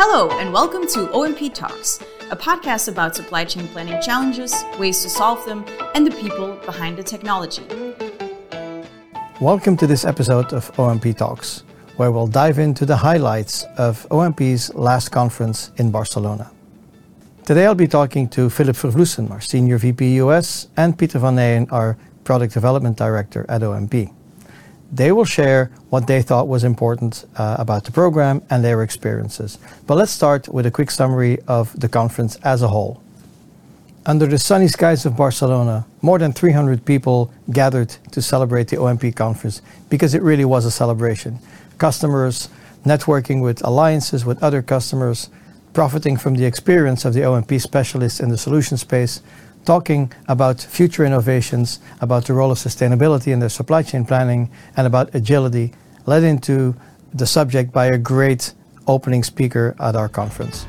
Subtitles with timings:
[0.00, 1.98] Hello, and welcome to OMP Talks,
[2.30, 5.64] a podcast about supply chain planning challenges, ways to solve them,
[5.96, 7.64] and the people behind the technology.
[9.40, 11.64] Welcome to this episode of OMP Talks,
[11.96, 16.48] where we'll dive into the highlights of OMP's last conference in Barcelona.
[17.44, 21.72] Today I'll be talking to Philip Vervloesem, our Senior VP US, and Peter van Nyen,
[21.72, 24.14] our Product Development Director at OMP.
[24.90, 29.58] They will share what they thought was important uh, about the program and their experiences.
[29.86, 33.02] But let's start with a quick summary of the conference as a whole.
[34.06, 39.14] Under the sunny skies of Barcelona, more than 300 people gathered to celebrate the OMP
[39.14, 39.60] conference
[39.90, 41.38] because it really was a celebration.
[41.76, 42.48] Customers
[42.84, 45.28] networking with alliances with other customers,
[45.74, 49.20] profiting from the experience of the OMP specialists in the solution space,
[49.68, 54.86] talking about future innovations, about the role of sustainability in their supply chain planning, and
[54.86, 55.74] about agility,
[56.06, 56.74] led into
[57.12, 58.54] the subject by a great
[58.86, 60.66] opening speaker at our conference.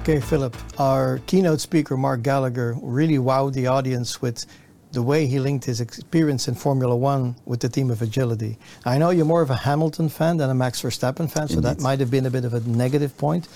[0.00, 4.44] Okay, Philip, our keynote speaker, Mark Gallagher, really wowed the audience with
[4.90, 8.58] the way he linked his experience in Formula One with the theme of agility.
[8.84, 11.76] I know you're more of a Hamilton fan than a Max Verstappen fan, so Indeed.
[11.76, 13.46] that might have been a bit of a negative point.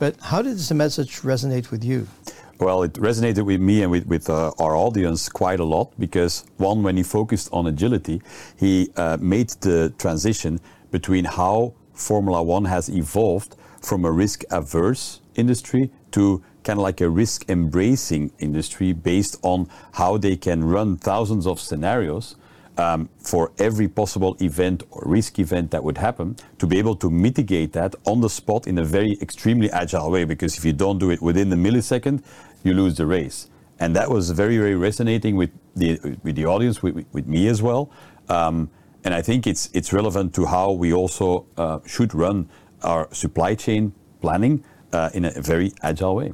[0.00, 2.08] But how did this message resonate with you?
[2.58, 6.44] Well, it resonated with me and with, with uh, our audience quite a lot because,
[6.58, 8.22] one, when he focused on agility,
[8.56, 15.20] he uh, made the transition between how Formula One has evolved from a risk averse
[15.34, 20.96] industry to kind of like a risk embracing industry based on how they can run
[20.96, 22.36] thousands of scenarios
[22.78, 27.10] um, for every possible event or risk event that would happen to be able to
[27.10, 30.24] mitigate that on the spot in a very extremely agile way.
[30.24, 32.22] Because if you don't do it within the millisecond,
[32.64, 33.48] you lose the race.
[33.78, 37.60] And that was very, very resonating with the, with the audience, with, with me as
[37.62, 37.90] well.
[38.28, 38.70] Um,
[39.04, 42.48] and I think it's, it's relevant to how we also uh, should run
[42.82, 46.32] our supply chain planning uh, in a very agile way.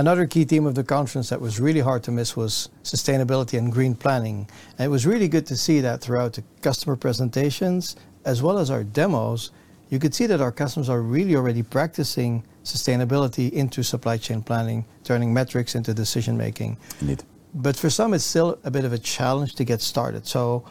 [0.00, 3.70] Another key theme of the conference that was really hard to miss was sustainability and
[3.70, 4.48] green planning.
[4.78, 8.70] And it was really good to see that throughout the customer presentations as well as
[8.70, 9.50] our demos,
[9.90, 14.86] you could see that our customers are really already practicing sustainability into supply chain planning,
[15.04, 16.78] turning metrics into decision making.
[17.02, 17.22] Indeed.
[17.52, 20.26] But for some, it's still a bit of a challenge to get started.
[20.26, 20.64] So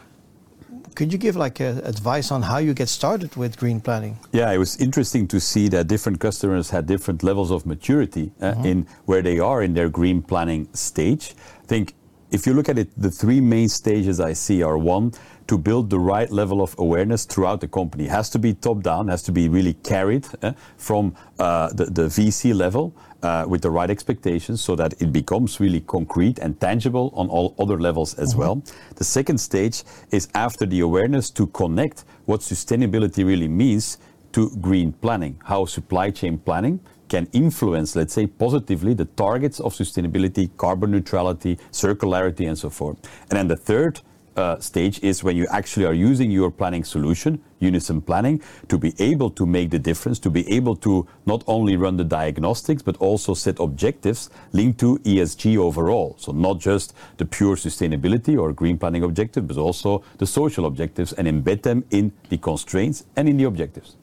[0.94, 4.18] could you give like a, advice on how you get started with green planning?
[4.32, 8.52] Yeah, it was interesting to see that different customers had different levels of maturity uh,
[8.52, 8.66] mm-hmm.
[8.66, 11.34] in where they are in their green planning stage.
[11.62, 11.94] I think
[12.30, 15.12] if you look at it, the three main stages I see are one,
[15.50, 18.04] to build the right level of awareness throughout the company.
[18.04, 21.86] It has to be top down, has to be really carried eh, from uh, the,
[21.86, 26.60] the VC level uh, with the right expectations so that it becomes really concrete and
[26.60, 28.40] tangible on all other levels as mm-hmm.
[28.40, 28.62] well.
[28.94, 33.98] The second stage is after the awareness to connect what sustainability really means
[34.34, 36.78] to green planning, how supply chain planning
[37.10, 42.96] can influence, let's say, positively the targets of sustainability, carbon neutrality, circularity, and so forth.
[43.28, 44.00] And then the third
[44.36, 48.94] uh, stage is when you actually are using your planning solution, Unison Planning, to be
[48.98, 52.96] able to make the difference, to be able to not only run the diagnostics, but
[52.98, 56.14] also set objectives linked to ESG overall.
[56.18, 61.12] So not just the pure sustainability or green planning objective, but also the social objectives
[61.12, 63.96] and embed them in the constraints and in the objectives.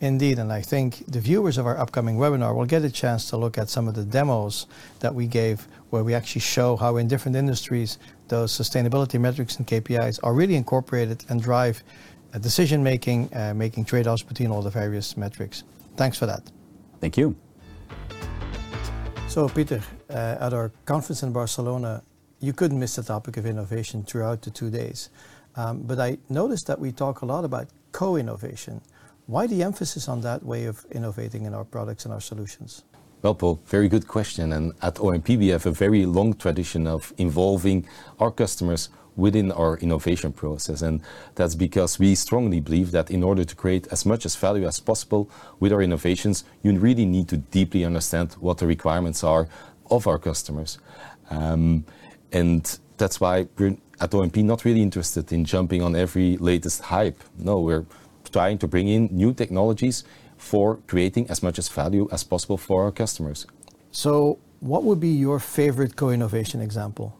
[0.00, 3.36] Indeed, and I think the viewers of our upcoming webinar will get a chance to
[3.36, 4.66] look at some of the demos
[5.00, 9.66] that we gave where we actually show how in different industries those sustainability metrics and
[9.66, 11.82] KPIs are really incorporated and drive
[12.32, 15.64] uh, decision making, uh, making trade offs between all the various metrics.
[15.96, 16.42] Thanks for that.
[17.00, 17.36] Thank you.
[19.28, 22.02] So, Peter, uh, at our conference in Barcelona,
[22.40, 25.10] you couldn't miss the topic of innovation throughout the two days.
[25.56, 28.80] Um, but I noticed that we talk a lot about co innovation.
[29.30, 32.82] Why the emphasis on that way of innovating in our products and our solutions?
[33.22, 34.52] Well, Paul, very good question.
[34.52, 37.86] And at OMP, we have a very long tradition of involving
[38.18, 40.82] our customers within our innovation process.
[40.82, 41.00] And
[41.36, 44.80] that's because we strongly believe that in order to create as much as value as
[44.80, 45.30] possible
[45.60, 49.46] with our innovations, you really need to deeply understand what the requirements are
[49.92, 50.80] of our customers.
[51.30, 51.84] Um,
[52.32, 57.22] and that's why we're at OMP not really interested in jumping on every latest hype.
[57.38, 57.86] No, we're
[58.32, 60.04] trying to bring in new technologies
[60.36, 63.46] for creating as much as value as possible for our customers.
[63.92, 67.16] So, what would be your favorite co innovation example?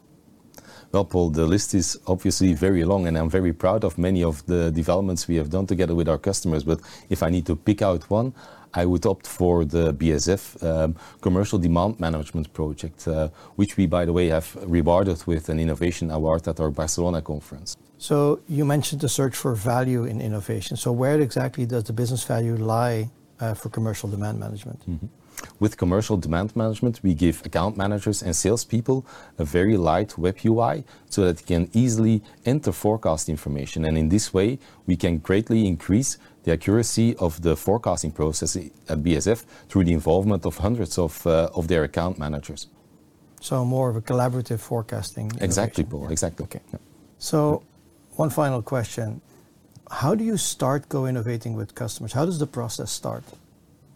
[0.92, 4.44] Well, Paul, the list is obviously very long, and I'm very proud of many of
[4.46, 6.64] the developments we have done together with our customers.
[6.64, 8.34] But if I need to pick out one,
[8.74, 14.04] I would opt for the BASF um, Commercial Demand Management Project, uh, which we, by
[14.04, 17.76] the way, have rewarded with an innovation award at our Barcelona conference.
[17.98, 20.76] So you mentioned the search for value in innovation.
[20.76, 23.10] So where exactly does the business value lie
[23.40, 24.80] uh, for commercial demand management.
[24.88, 25.06] Mm-hmm.
[25.58, 29.06] With commercial demand management, we give account managers and salespeople
[29.38, 33.84] a very light web UI so that they can easily enter forecast information.
[33.84, 38.98] And in this way, we can greatly increase the accuracy of the forecasting process at
[39.02, 42.66] BASF through the involvement of hundreds of, uh, of their account managers.
[43.40, 45.32] So more of a collaborative forecasting.
[45.40, 46.08] Exactly, Paul.
[46.10, 46.44] Exactly.
[46.44, 46.60] Okay.
[46.72, 46.78] Yeah.
[47.18, 47.62] So,
[48.16, 49.20] one final question:
[49.90, 52.12] How do you start co-innovating with customers?
[52.12, 53.24] How does the process start?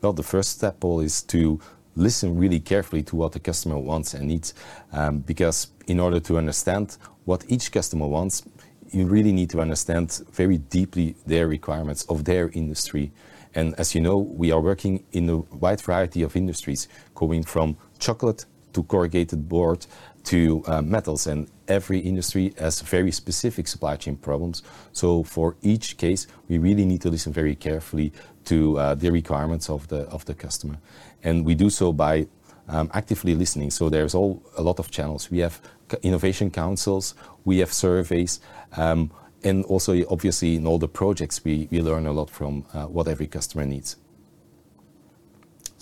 [0.02, 1.60] Well, the first step, Paul, is to
[1.94, 4.54] listen really carefully to what the customer wants and needs,
[4.92, 8.42] um, because in order to understand what each customer wants,
[8.90, 13.12] you really need to understand very deeply their requirements of their industry.
[13.54, 17.76] And as you know, we are working in a wide variety of industries, going from
[18.00, 19.86] chocolate to corrugated board
[20.24, 21.26] to uh, metals.
[21.26, 24.62] And every industry has very specific supply chain problems.
[24.92, 28.12] So for each case, we really need to listen very carefully
[28.44, 30.76] to uh, the requirements of the of the customer,
[31.22, 32.26] and we do so by
[32.68, 33.70] um, actively listening.
[33.70, 35.30] So there's all a lot of channels.
[35.30, 35.60] We have
[36.02, 38.40] innovation councils, we have surveys,
[38.76, 39.10] um,
[39.42, 43.08] and also obviously in all the projects we, we learn a lot from uh, what
[43.08, 43.96] every customer needs.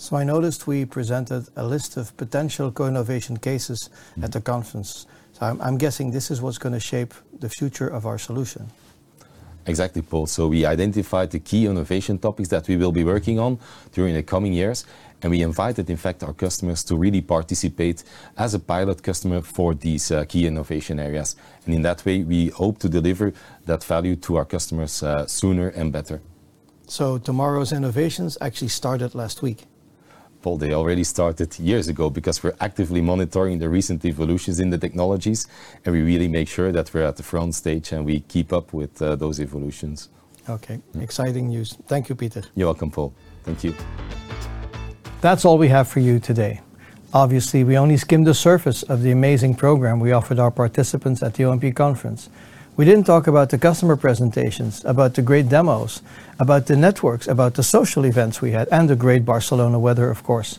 [0.03, 4.25] So I noticed we presented a list of potential co-innovation cases mm-hmm.
[4.25, 5.07] at the conference.
[5.31, 8.67] So I'm, I'm guessing this is what's going to shape the future of our solution.
[9.65, 10.27] Exactly, Paul.
[10.27, 13.59] So we identified the key innovation topics that we will be working on
[13.93, 14.85] during the coming years,
[15.21, 18.03] and we invited, in fact, our customers to really participate
[18.37, 21.37] as a pilot customer for these uh, key innovation areas.
[21.65, 23.31] And in that way, we hope to deliver
[23.67, 26.19] that value to our customers uh, sooner and better.
[26.87, 29.63] So tomorrow's innovations actually started last week.
[30.43, 34.77] Paul, they already started years ago because we're actively monitoring the recent evolutions in the
[34.77, 35.47] technologies
[35.85, 38.73] and we really make sure that we're at the front stage and we keep up
[38.73, 40.09] with uh, those evolutions.
[40.49, 41.01] Okay, yeah.
[41.01, 41.77] exciting news.
[41.87, 42.43] Thank you, Peter.
[42.55, 43.13] You're welcome, Paul.
[43.43, 43.73] Thank you.
[45.21, 46.59] That's all we have for you today.
[47.13, 51.35] Obviously, we only skimmed the surface of the amazing program we offered our participants at
[51.35, 52.29] the OMP conference.
[52.75, 56.01] We didn't talk about the customer presentations, about the great demos,
[56.39, 60.23] about the networks, about the social events we had, and the great Barcelona weather, of
[60.23, 60.57] course.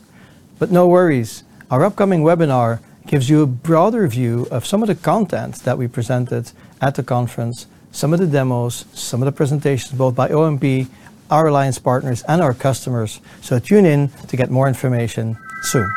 [0.61, 2.78] But no worries, our upcoming webinar
[3.08, 7.02] gives you a broader view of some of the content that we presented at the
[7.02, 10.87] conference, some of the demos, some of the presentations, both by OMP,
[11.32, 13.20] our alliance partners, and our customers.
[13.40, 15.90] So tune in to get more information soon.